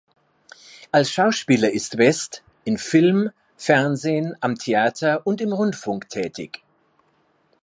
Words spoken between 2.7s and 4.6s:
Film, Fernsehen, am